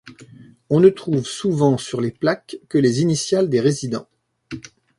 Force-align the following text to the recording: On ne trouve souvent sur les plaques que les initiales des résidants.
On 0.71 0.79
ne 0.79 0.89
trouve 0.89 1.27
souvent 1.27 1.77
sur 1.77 2.01
les 2.01 2.09
plaques 2.09 2.57
que 2.69 2.79
les 2.79 3.01
initiales 3.01 3.49
des 3.49 3.59
résidants. 3.61 4.07